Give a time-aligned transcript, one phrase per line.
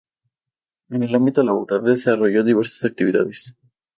[0.89, 3.55] En el ámbito laboral desarrolló diversas actividades.